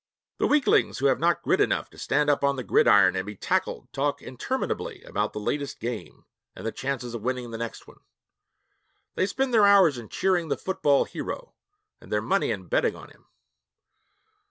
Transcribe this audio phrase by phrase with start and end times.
[0.39, 3.35] The weaklings who have not grit enough to stand up on the gridiron and be
[3.35, 7.99] tackled talk interminably about the latest game and the chances of winning the next one.
[9.13, 11.53] They spend their hours in cheering the football hero,
[12.01, 13.27] and their money in betting on him.